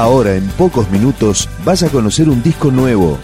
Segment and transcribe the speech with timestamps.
[0.00, 3.18] Ahora, en pocos minutos, vas a conocer un disco nuevo.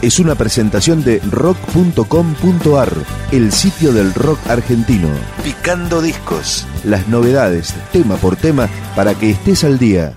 [0.00, 2.92] Es una presentación de rock.com.ar,
[3.32, 5.08] el sitio del rock argentino.
[5.42, 6.68] Picando discos.
[6.84, 10.16] Las novedades, tema por tema, para que estés al día.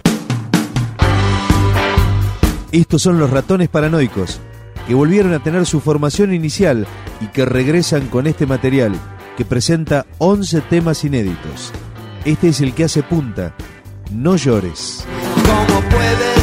[2.72, 4.40] Estos son los ratones paranoicos,
[4.88, 6.86] que volvieron a tener su formación inicial
[7.22, 8.94] y que regresan con este material,
[9.36, 11.74] que presenta 11 temas inéditos.
[12.24, 13.56] Este es el que hace punta.
[14.12, 15.08] No llores.
[15.48, 16.37] ¿Cómo puede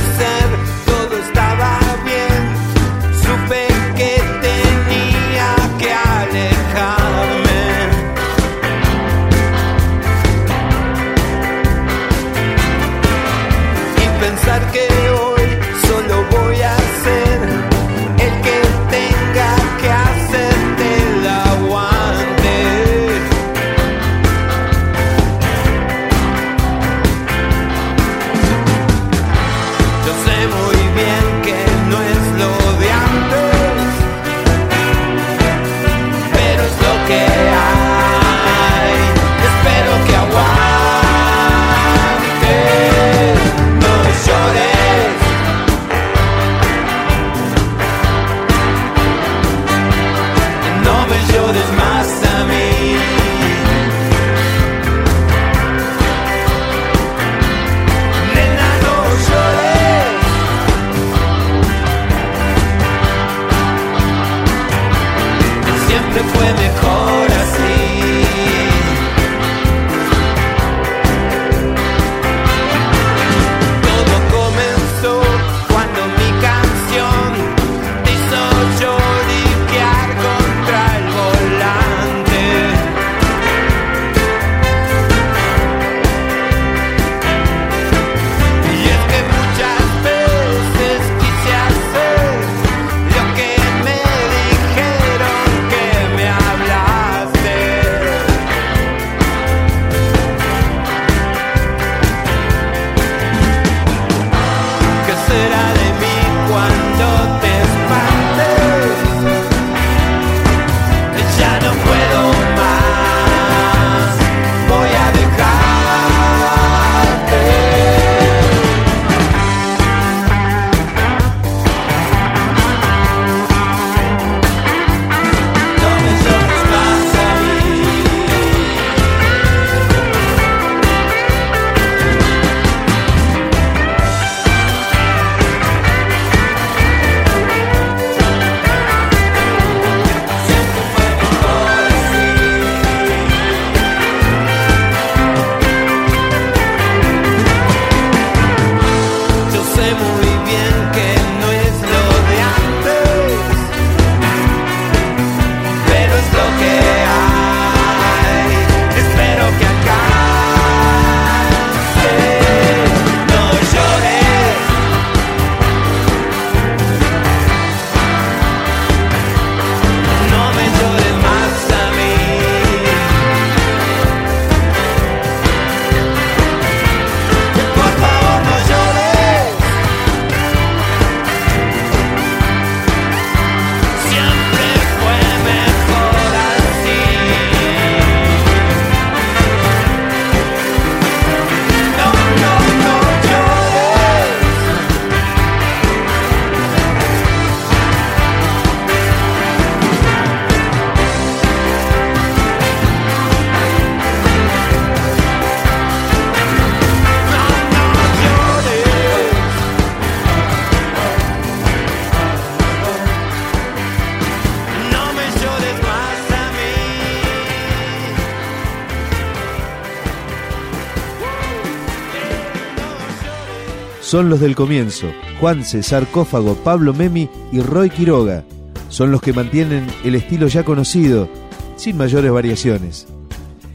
[224.14, 225.08] Son los del comienzo.
[225.40, 228.44] Juanse, Sarcófago, Pablo Memi y Roy Quiroga.
[228.88, 231.28] Son los que mantienen el estilo ya conocido,
[231.74, 233.08] sin mayores variaciones.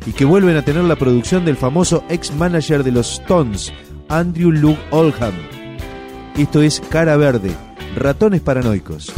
[0.06, 3.74] Y que vuelven a tener la producción del famoso ex-manager de los Stones,
[4.08, 5.34] Andrew Luke Oldham.
[6.38, 7.52] Esto es Cara Verde,
[7.98, 9.12] Ratones Paranoicos.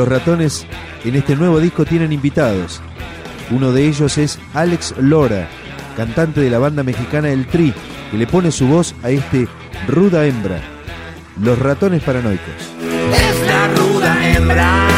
[0.00, 0.66] Los ratones
[1.04, 2.80] en este nuevo disco tienen invitados.
[3.50, 5.46] Uno de ellos es Alex Lora,
[5.94, 7.74] cantante de la banda mexicana El Tri,
[8.10, 9.46] que le pone su voz a este
[9.86, 10.58] ruda hembra.
[11.42, 12.72] Los ratones paranoicos.
[13.76, 14.89] Ruda hembra.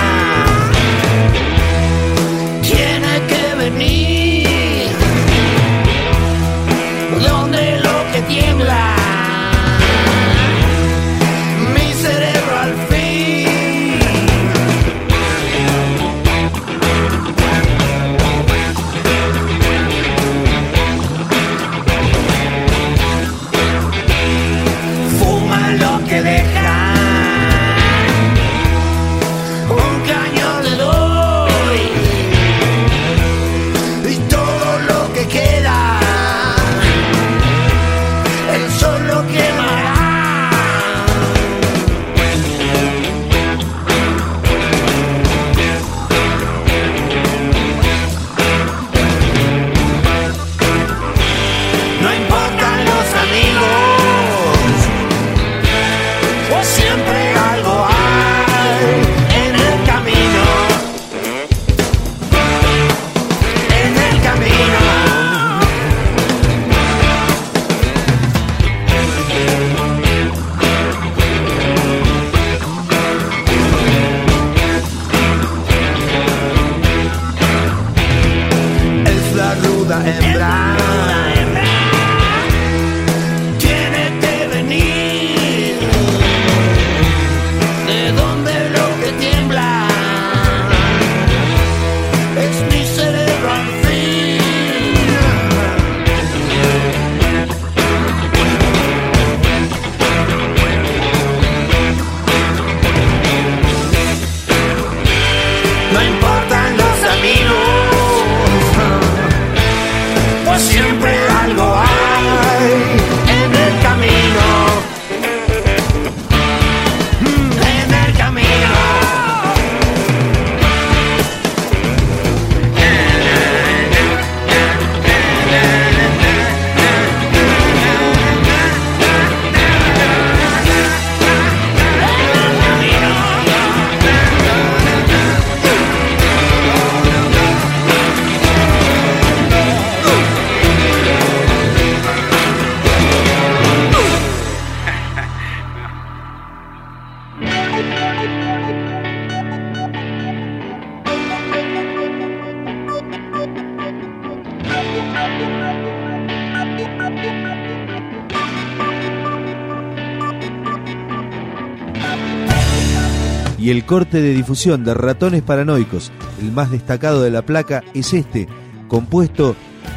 [163.63, 168.13] Y el corte de difusión de Ratones Paranoicos, el más destacado de la placa, es
[168.13, 168.49] este,
[168.89, 169.55] compuesto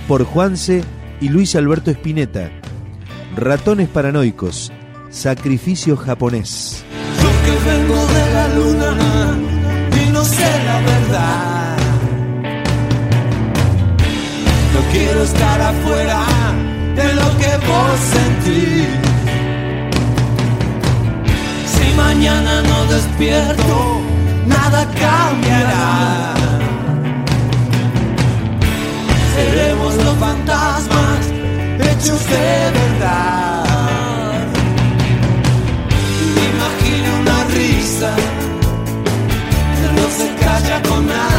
[0.07, 0.83] por Juanse
[1.19, 2.51] y Luis Alberto Spinetta.
[3.35, 4.71] Ratones Paranoicos,
[5.09, 6.85] Sacrificio Japonés.
[7.19, 9.37] Yo que vengo de la luna
[10.05, 11.77] y no sé la verdad.
[14.75, 16.23] No quiero estar afuera
[16.95, 19.04] de lo que vos sentís.
[22.15, 24.01] Mañana no despierto,
[24.45, 26.33] nada cambiará.
[29.35, 31.21] Seremos los fantasmas
[31.79, 34.47] hechos de verdad.
[36.35, 38.11] Me imagino una risa
[39.97, 41.34] no se calla con nada.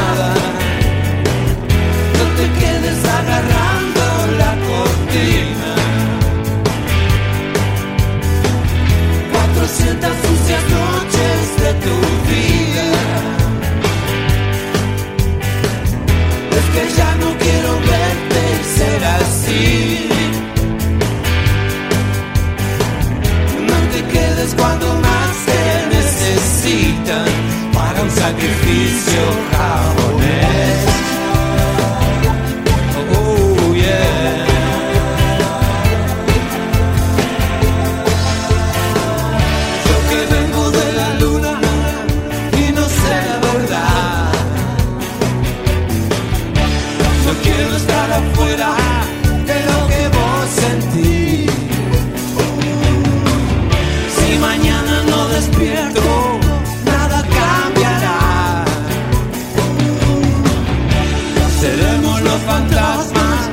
[62.41, 63.51] fantasmas,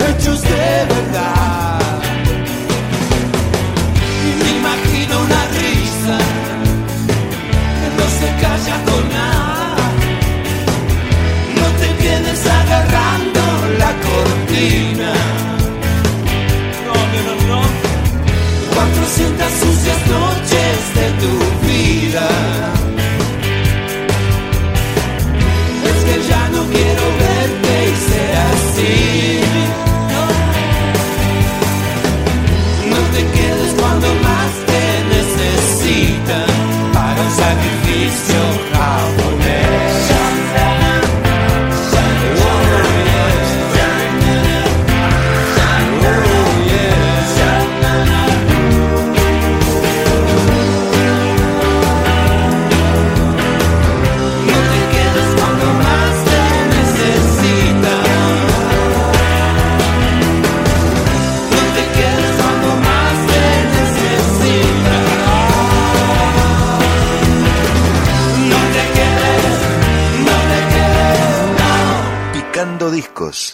[0.00, 1.43] hechos de verdad.